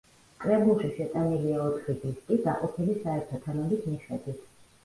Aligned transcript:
კრებულში 0.43 0.89
შეტანილია 0.95 1.59
ოთხი 1.65 1.95
დისკი, 2.05 2.39
დაყოფილი 2.47 2.97
საერთო 3.05 3.41
თემების 3.45 3.87
მიხედვით. 3.93 4.43